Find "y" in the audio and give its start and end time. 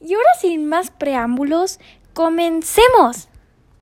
0.00-0.14